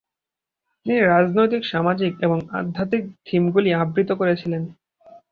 তিনি 0.85 0.99
রাজনৈতিক, 1.05 1.61
সামাজিক 1.65 2.13
এবং 2.21 2.37
আধ্যাত্মিক 2.51 3.03
থিমগুলি 3.25 3.69
আবৃত 3.73 4.09
করেছিলেন। 4.11 4.63